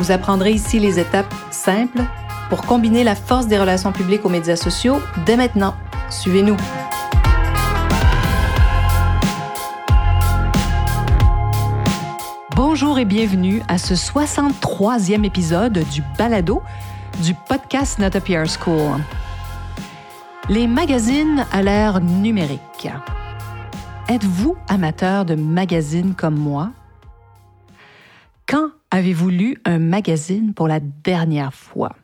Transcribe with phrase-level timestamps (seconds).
[0.00, 2.00] Vous apprendrez ici les étapes simples
[2.48, 5.74] pour combiner la force des relations publiques aux médias sociaux dès maintenant.
[6.08, 6.56] Suivez-nous.
[12.56, 16.62] Bonjour et bienvenue à ce 63e épisode du Balado
[17.22, 19.02] du podcast Not a PR School.
[20.48, 22.88] Les magazines à l'ère numérique.
[24.08, 26.70] Êtes-vous amateur de magazines comme moi?
[29.00, 31.96] Avez-vous lu un magazine pour la dernière fois?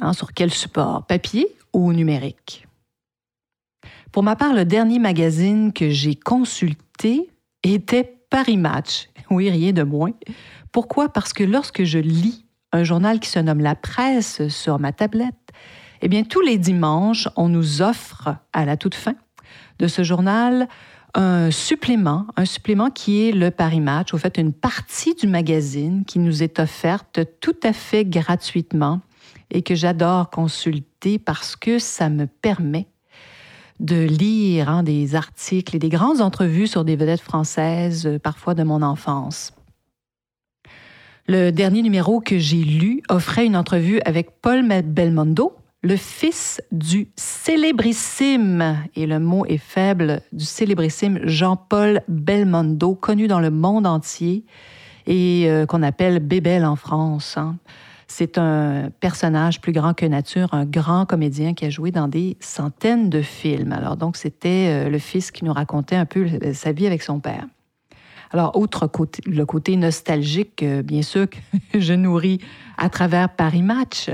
[0.00, 1.06] Hein, sur quel support?
[1.06, 2.66] Papier ou numérique?
[4.10, 7.30] Pour ma part, le dernier magazine que j'ai consulté
[7.62, 9.10] était Paris Match.
[9.30, 10.10] Oui, rien de moins.
[10.72, 11.08] Pourquoi?
[11.08, 15.52] Parce que lorsque je lis un journal qui se nomme La Presse sur ma tablette,
[16.02, 19.14] eh bien, tous les dimanches, on nous offre à la toute fin
[19.78, 20.66] de ce journal
[21.14, 26.04] un supplément, un supplément qui est le Paris Match, au fait, une partie du magazine
[26.04, 29.00] qui nous est offerte tout à fait gratuitement
[29.50, 32.86] et que j'adore consulter parce que ça me permet
[33.80, 38.54] de lire hein, des articles et des grandes entrevues sur des vedettes françaises, euh, parfois
[38.54, 39.54] de mon enfance.
[41.26, 47.08] Le dernier numéro que j'ai lu offrait une entrevue avec Paul Belmondo, le fils du
[47.16, 54.44] célébrissime, et le mot est faible, du célébrissime Jean-Paul Belmondo, connu dans le monde entier
[55.06, 57.38] et euh, qu'on appelle Bébel en France.
[57.38, 57.56] Hein.
[58.08, 62.36] C'est un personnage plus grand que nature, un grand comédien qui a joué dans des
[62.40, 63.72] centaines de films.
[63.72, 67.20] Alors donc c'était euh, le fils qui nous racontait un peu sa vie avec son
[67.20, 67.46] père.
[68.32, 71.38] Alors, outre côté, le côté nostalgique, euh, bien sûr, que
[71.80, 72.38] je nourris
[72.78, 74.08] à travers Paris Match,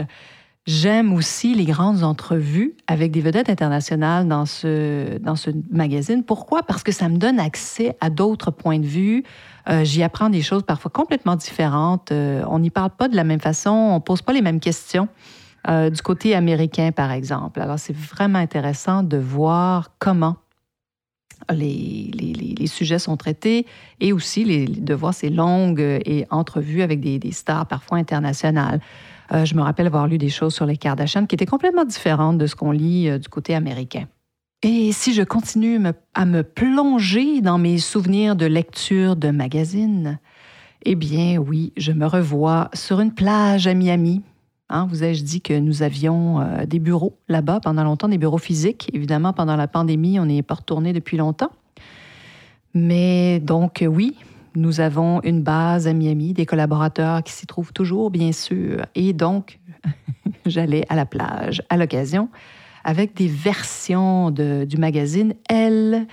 [0.66, 6.25] j'aime aussi les grandes entrevues avec des vedettes internationales dans ce, dans ce magazine.
[6.25, 6.62] Pourquoi?
[6.62, 9.25] Parce que ça me donne accès à d'autres points de vue,
[9.69, 12.12] euh, j'y apprends des choses parfois complètement différentes.
[12.12, 15.09] Euh, on n'y parle pas de la même façon, on pose pas les mêmes questions.
[15.69, 17.60] Euh, du côté américain, par exemple.
[17.60, 20.37] Alors, c'est vraiment intéressant de voir comment
[21.50, 23.66] les, les, les, sujets sont traités
[24.00, 28.81] et aussi les, de voir ces longues et entrevues avec des, des stars parfois internationales.
[29.33, 32.47] Je me rappelle avoir lu des choses sur les Kardashians qui étaient complètement différentes de
[32.47, 34.07] ce qu'on lit du côté américain.
[34.63, 35.79] Et si je continue
[36.15, 40.19] à me plonger dans mes souvenirs de lecture de magazines,
[40.85, 44.23] eh bien oui, je me revois sur une plage à Miami.
[44.69, 48.39] Hein, vous ai-je dit que nous avions euh, des bureaux là-bas pendant longtemps, des bureaux
[48.39, 48.91] physiques.
[48.93, 51.53] Évidemment, pendant la pandémie, on n'est pas retourné depuis longtemps.
[52.75, 54.17] Mais donc oui,
[54.56, 58.84] nous avons une base à Miami, des collaborateurs qui s'y trouvent toujours, bien sûr.
[58.94, 59.61] Et donc,
[60.47, 62.28] j'allais à la plage à l'occasion
[62.84, 66.06] avec des versions du magazine Elle,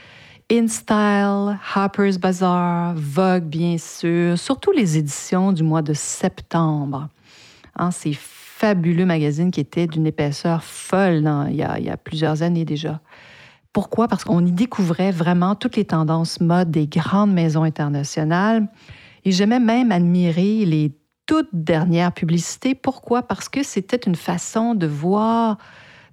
[0.52, 7.10] InStyle, Harper's Bazaar, Vogue, bien sûr, surtout les éditions du mois de septembre.
[7.76, 13.02] Hein, ces fabuleux magazines qui étaient d'une épaisseur folle il, y a, plusieurs années déjà.
[13.74, 14.08] Pourquoi?
[14.08, 18.68] Parce qu'on y découvrait vraiment toutes les tendances mode des grandes maisons internationales.
[19.26, 20.96] Et j'aimais même admirer les
[21.26, 22.76] toutes dernières publicités.
[22.76, 23.24] Pourquoi?
[23.24, 25.58] Parce que c'était une façon de voir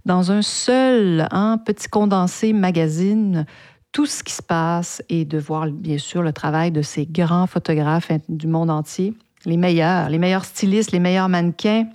[0.06, 3.44] dans un seul hein, petit condensé magazine
[3.92, 7.46] tout ce qui se passe et de voir bien sûr le travail de ces grands
[7.46, 11.86] photographes du monde entier, les meilleurs, les meilleurs stylistes, les meilleurs mannequins.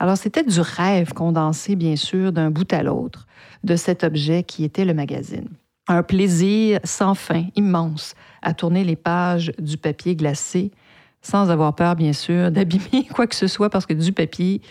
[0.00, 3.26] Alors c'était du rêve condensé bien sûr d'un bout à l'autre
[3.64, 5.48] de cet objet qui était le magazine.
[5.88, 10.70] Un plaisir sans fin, immense, à tourner les pages du papier glacé
[11.20, 14.62] sans avoir peur bien sûr d'abîmer quoi que ce soit parce que du papier,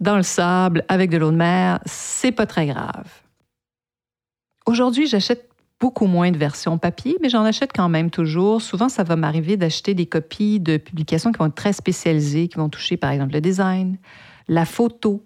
[0.00, 3.06] dans le sable avec de l'eau de mer, c'est pas très grave.
[4.66, 5.48] Aujourd'hui, j'achète
[5.78, 8.60] beaucoup moins de versions papier, mais j'en achète quand même toujours.
[8.60, 12.56] Souvent, ça va m'arriver d'acheter des copies de publications qui vont être très spécialisées, qui
[12.56, 13.98] vont toucher par exemple le design,
[14.48, 15.24] la photo,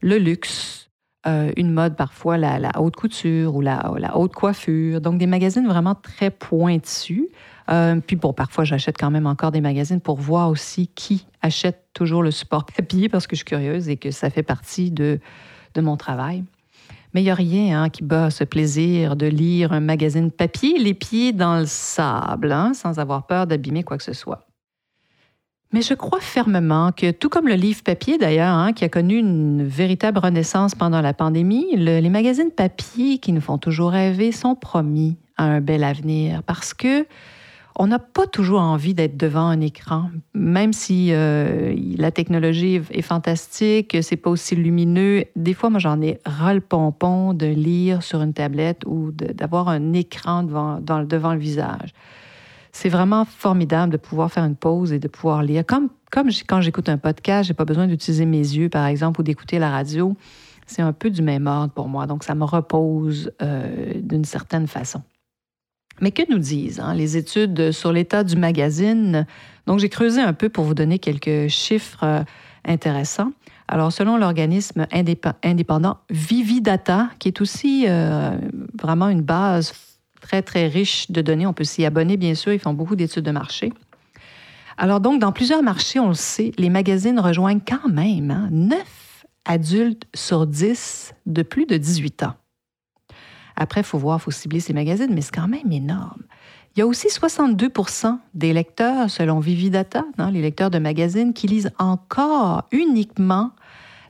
[0.00, 0.88] le luxe,
[1.26, 5.00] euh, une mode parfois, la, haute couture ou la, haute coiffure.
[5.00, 7.24] Donc des magazines vraiment très pointus.
[7.70, 11.88] Euh, puis bon, parfois, j'achète quand même encore des magazines pour voir aussi qui achète
[11.92, 15.20] toujours le support papier parce que je suis curieuse et que ça fait partie de,
[15.74, 16.44] de mon travail.
[17.14, 20.78] Mais il n'y a rien hein, qui bat ce plaisir de lire un magazine papier,
[20.78, 24.47] les pieds dans le sable, hein, sans avoir peur d'abîmer quoi que ce soit.
[25.72, 29.18] Mais je crois fermement que, tout comme le livre papier d'ailleurs, hein, qui a connu
[29.18, 34.54] une véritable renaissance pendant la pandémie, les magazines papier qui nous font toujours rêver sont
[34.54, 37.06] promis à un bel avenir parce que
[37.80, 43.02] on n'a pas toujours envie d'être devant un écran, même si euh, la technologie est
[43.02, 45.24] fantastique, c'est pas aussi lumineux.
[45.36, 49.68] Des fois, moi, j'en ai ras le pompon de lire sur une tablette ou d'avoir
[49.68, 51.94] un écran devant, devant le visage.
[52.80, 55.66] C'est vraiment formidable de pouvoir faire une pause et de pouvoir lire.
[55.66, 59.58] Comme, quand j'écoute un podcast, j'ai pas besoin d'utiliser mes yeux, par exemple, ou d'écouter
[59.58, 60.16] la radio.
[60.68, 64.68] C'est un peu du même ordre pour moi, donc ça me repose euh, d'une certaine
[64.68, 65.02] façon.
[66.00, 69.26] Mais que nous disent hein, les études sur l'état du magazine?
[69.66, 72.22] Donc, j'ai creusé un peu pour vous donner quelques chiffres euh,
[72.64, 73.32] intéressants.
[73.66, 74.86] Alors, selon l'organisme
[75.42, 78.38] indépendant Vividata, qui est aussi euh,
[78.80, 79.72] vraiment une base
[80.20, 83.24] très, très riche de données, on peut s'y abonner, bien sûr, ils font beaucoup d'études
[83.24, 83.72] de marché.
[84.76, 89.24] Alors, donc, dans plusieurs marchés, on le sait, les magazines rejoignent quand même hein, 9
[89.44, 92.34] adultes sur 10 de plus de 18 ans.
[93.56, 96.22] Après, il faut voir, il faut cibler ces magazines, mais c'est quand même énorme.
[96.76, 101.48] Il y a aussi 62% des lecteurs, selon Vividata, hein, les lecteurs de magazines, qui
[101.48, 103.50] lisent encore uniquement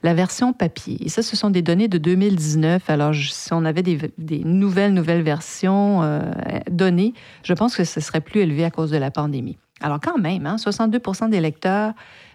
[0.02, 0.96] la version papier.
[1.04, 2.88] Et ça, ce sont des données de 2019.
[2.90, 3.98] Alors, si on avait des,
[4.44, 6.22] nouvelles, nouvelles versions euh,
[6.70, 9.58] données, je pense que ce serait plus élevé à cause de la pandémie.
[9.80, 11.92] Alors, quand même, hein, 62% des lecteurs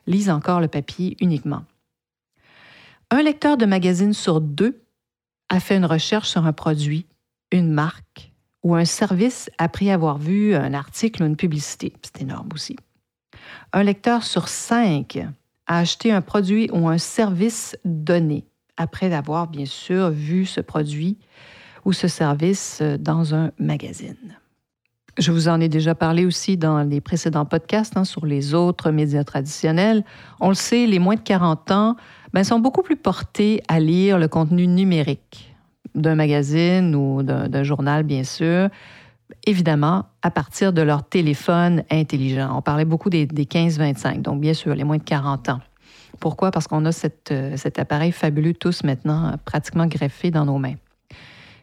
[0.08, 1.64] lisent encore le papier uniquement.
[3.10, 4.82] Un lecteur de magazine sur deux
[5.50, 7.06] a fait une recherche sur un produit,
[7.52, 8.32] une marque
[8.64, 11.94] ou un service après avoir vu un article ou une publicité.
[12.02, 12.76] C'est énorme aussi.
[13.72, 15.20] Un lecteur sur cinq
[15.74, 18.46] a acheté un produit ou un service donné
[18.78, 21.18] après avoir bien sûr vu ce produit
[21.86, 24.38] ou ce service dans un magazine.
[25.18, 28.92] Je vous en ai déjà parlé aussi dans les précédents podcasts hein, sur les autres
[28.92, 30.04] médias traditionnels.
[30.40, 31.96] On le sait, les moins de 40 ans
[32.34, 35.56] ben, sont beaucoup plus portés à lire le contenu numérique
[35.94, 38.70] d'un magazine ou d'un journal, bien sûr,
[39.46, 42.56] évidemment, à partir de leur téléphone intelligent.
[42.56, 45.60] On parlait beaucoup des, 15-25, donc bien sûr, les moins de 40 ans.
[46.20, 46.52] Pourquoi?
[46.52, 46.92] Parce qu'on a
[47.32, 50.76] euh, cet appareil fabuleux tous maintenant pratiquement greffé dans nos mains.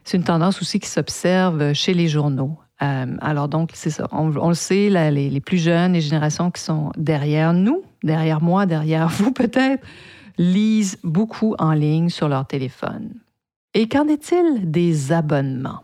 [0.03, 2.57] C'est une tendance aussi qui s'observe chez les journaux.
[2.81, 4.07] Euh, alors donc, c'est ça.
[4.11, 8.65] On, le sait, les, les, plus jeunes, les générations qui sont derrière nous, derrière moi,
[8.65, 9.85] derrière vous peut-être,
[10.37, 13.13] lisent beaucoup en ligne sur leur téléphone.
[13.73, 15.83] Et qu'en est-il des abonnements?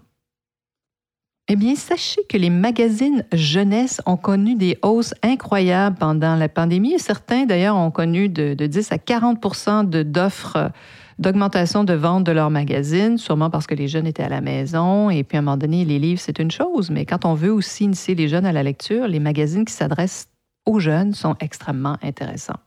[1.49, 6.99] Eh bien, sachez que les magazines jeunesse ont connu des hausses incroyables pendant la pandémie.
[6.99, 10.71] Certains, d'ailleurs, ont connu de, 10 à 40% d'offres
[11.19, 15.09] d'augmentation de vente de leurs magazines, sûrement parce que les jeunes étaient à la maison.
[15.09, 16.91] Et puis, à un moment donné, les livres, c'est une chose.
[16.91, 20.27] Mais quand on veut aussi initier les jeunes à la lecture, les magazines qui s'adressent
[20.65, 22.59] aux jeunes sont extrêmement intéressants.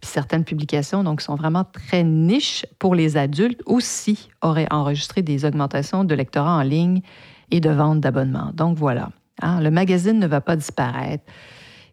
[0.00, 5.44] Puis certaines publications, donc, sont vraiment très niches pour les adultes, aussi auraient enregistré des
[5.44, 7.02] augmentations de lectorat en ligne
[7.50, 8.50] et de vente d'abonnements.
[8.54, 9.10] Donc voilà,
[9.42, 11.24] hein, le magazine ne va pas disparaître.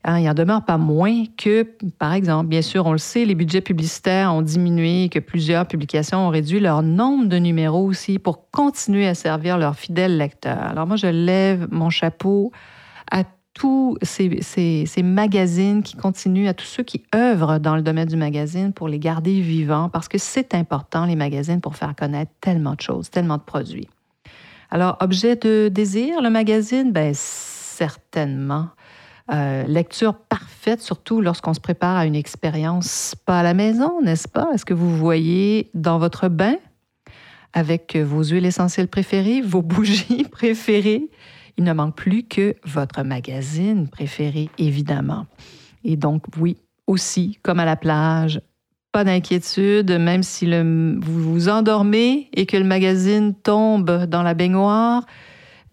[0.06, 1.64] Hein, il en demeure pas moins que,
[1.98, 6.28] par exemple, bien sûr, on le sait, les budgets publicitaires ont diminué, que plusieurs publications
[6.28, 10.62] ont réduit leur nombre de numéros aussi pour continuer à servir leurs fidèles lecteurs.
[10.62, 12.52] Alors moi, je lève mon chapeau
[13.12, 13.24] à
[13.54, 18.74] tous ces, magazines qui continuent, à tous ceux qui œuvrent dans le domaine du magazine
[18.74, 22.82] pour les garder vivants, parce que c'est important, les magazines, pour faire connaître tellement de
[22.82, 23.88] choses, tellement de produits.
[24.74, 28.70] Alors, objet de désir, le magazine, ben certainement.
[29.32, 34.28] Euh, lecture parfaite, surtout lorsqu'on se prépare à une expérience pas à la maison, n'est-ce
[34.28, 34.48] pas?
[34.52, 36.56] Est-ce que vous voyez dans votre bain
[37.54, 41.08] avec vos huiles essentielles préférées, vos bougies préférées,
[41.58, 45.28] il ne manque plus que votre magazine préféré, évidemment.
[45.84, 48.42] Et donc, oui, aussi, comme à la plage,
[48.94, 55.04] pas d'inquiétude, même si vous vous endormez et que le magazine tombe dans la baignoire,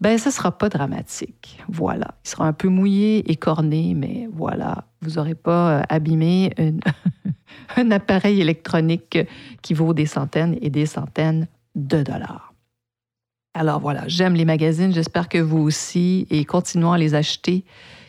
[0.01, 1.59] ben ce sera pas dramatique.
[1.69, 6.51] Voilà, il sera un peu mouillé, écorné, mais voilà, vous n'aurez pas euh, abîmé
[7.77, 9.19] un appareil électronique
[9.61, 12.50] qui vaut des centaines et des centaines de dollars.
[13.53, 17.65] Alors voilà, j'aime les magazines, j'espère que vous aussi, et continuons à les acheter.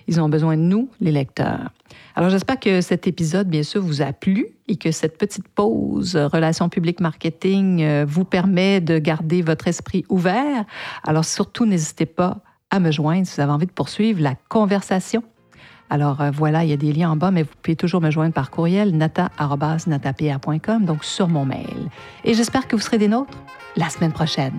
[0.07, 1.71] Ils ont besoin de nous, les lecteurs.
[2.15, 6.17] Alors j'espère que cet épisode, bien sûr, vous a plu et que cette petite pause
[6.17, 10.65] relations publiques marketing euh, vous permet de garder votre esprit ouvert.
[11.05, 12.39] Alors surtout, n'hésitez pas
[12.71, 15.23] à me joindre si vous avez envie de poursuivre la conversation.
[15.91, 18.11] Alors euh, voilà, il y a des liens en bas, mais vous pouvez toujours me
[18.11, 21.91] joindre par courriel nata.natapr.com, donc sur mon mail.
[22.25, 23.39] Et j'espère que vous serez des nôtres
[23.77, 24.59] la semaine prochaine.